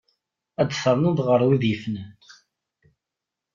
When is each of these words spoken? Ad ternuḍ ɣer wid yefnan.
Ad 0.61 0.69
ternuḍ 0.71 1.19
ɣer 1.27 1.41
wid 1.47 1.63
yefnan. 1.67 2.15